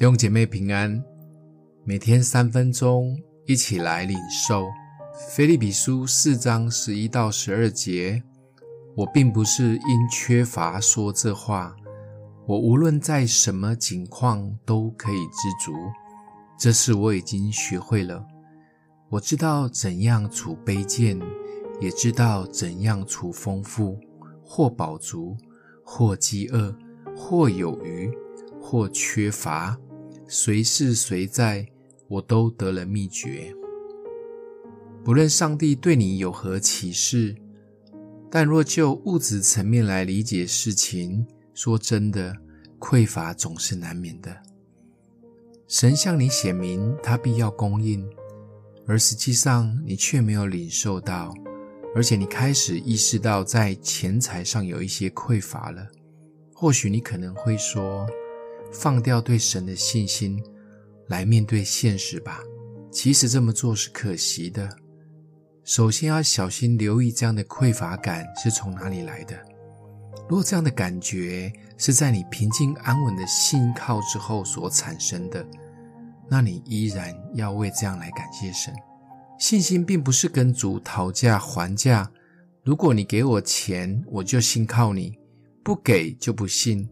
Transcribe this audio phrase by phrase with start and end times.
[0.00, 1.04] 弟兄姐妹平安，
[1.84, 4.66] 每天三分钟，一起来领受。
[5.28, 8.22] 腓立比书四章十一到十二节。
[8.96, 11.76] 我并不是因缺乏说这话，
[12.46, 15.74] 我无论在什么境况都可以知足，
[16.58, 18.24] 这事我已经学会了。
[19.10, 21.20] 我知道怎样处卑贱，
[21.78, 23.98] 也知道怎样处丰富，
[24.42, 25.36] 或饱足，
[25.84, 26.74] 或饥饿，
[27.14, 28.10] 或有余，
[28.58, 29.78] 或缺乏，
[30.32, 31.66] 随是随在，
[32.06, 33.52] 我都得了秘诀。
[35.04, 37.34] 不论上帝对你有何启示，
[38.30, 42.32] 但若就物质层面来理解事情，说真的，
[42.78, 44.40] 匮乏总是难免的。
[45.66, 48.08] 神向你显明，他必要供应。
[48.86, 51.34] 而实际上，你却没有领受到，
[51.92, 55.88] 而且你开始意识到在钱财上有一些匮乏了。
[56.54, 58.06] 或许你可能会说
[58.72, 60.42] ：“放掉对神的信心，
[61.08, 62.40] 来面对现实吧。”
[62.92, 64.68] 其实这么做是可惜的。
[65.62, 69.38] 首先要小心留意这样的匮乏感是从哪里来的。
[70.28, 75.46] 如果这样的感觉是在你平静安稳的信靠之后所产生的，
[76.28, 78.74] 那你依然要为这样来感谢神。
[79.38, 82.10] 信心并不是跟主讨价还价，
[82.64, 85.12] 如果你给我钱，我就信靠你；
[85.62, 86.88] 不给就不信。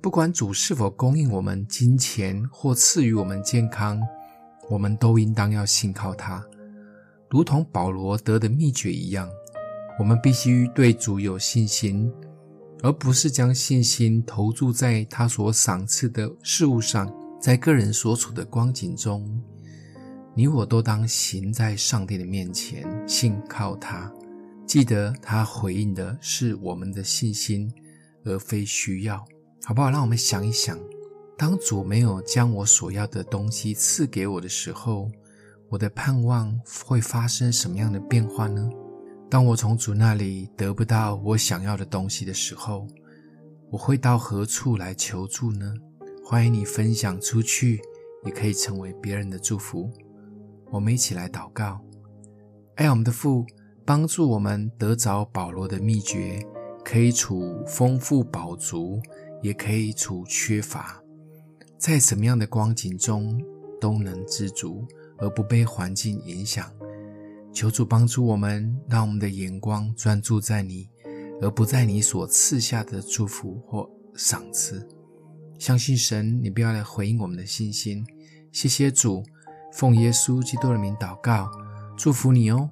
[0.00, 4.00] 不管主是否供应我们金钱或赐予我们健康，
[4.70, 6.44] 我们都应当要信靠他。
[7.28, 9.28] 如同保罗得的秘诀一样，
[9.98, 12.12] 我们必须对主有信心，
[12.82, 17.12] 而不是将信心投注在他所赏赐的事物上。
[17.38, 19.40] 在个人所处的光景中，
[20.34, 24.10] 你我都当行在上帝的面前，信靠他。
[24.66, 27.70] 记得他回应的是我们的信心，
[28.24, 29.24] 而非需要，
[29.68, 29.90] 好不好？
[29.90, 30.78] 让我们想一想，
[31.36, 35.10] 当主没有将我所要的东西赐给我的时候，
[35.68, 38.70] 我的盼望会发生什么样的变化呢？
[39.28, 42.86] 当我从主那里得不到我想要的东西的时候，
[43.68, 45.74] 我会到何处来求助呢？
[46.24, 47.82] 欢迎你分享出去，
[48.24, 49.90] 也可以成为别人的祝福。
[50.70, 51.80] 我们一起来祷告：
[52.76, 53.44] 爱我们的父，
[53.84, 56.40] 帮助我们得着保罗的秘诀，
[56.84, 59.02] 可以处丰富饱足，
[59.42, 61.02] 也可以处缺乏，
[61.78, 63.40] 在什么样的光景中
[63.80, 64.86] 都能知足，
[65.18, 66.70] 而不被环境影响。
[67.52, 70.88] 求主帮助我们，让我们的眼光专注在你，
[71.40, 74.86] 而不在你所赐下的祝福或赏赐。
[75.58, 78.04] 相信神，你不要来回应我们的信心。
[78.52, 79.22] 谢谢主，
[79.72, 81.50] 奉耶稣基督的名祷告，
[81.96, 82.70] 祝福你哦。